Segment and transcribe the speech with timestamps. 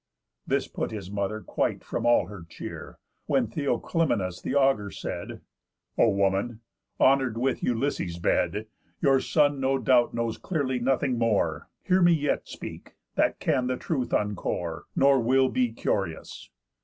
[0.47, 2.97] This put his mother quite from all her cheer.
[3.27, 5.41] When Theoclymenus the augur said:
[5.95, 6.61] "O woman,
[6.99, 8.65] honour'd with Ulysses' bed,
[8.99, 13.77] Your son, no doubt, knows clearly nothing more, Hear me yet speak, that can the
[13.77, 16.49] truth uncore, Nor will be curious.